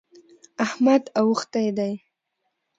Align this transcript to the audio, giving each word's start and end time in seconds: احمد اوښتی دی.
احمد 0.65 1.03
اوښتی 1.19 1.67
دی. 1.77 1.93